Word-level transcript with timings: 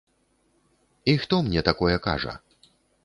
І 1.13 1.15
хто 1.25 1.41
мне 1.49 1.65
такое 1.69 1.95
кажа? 2.07 2.33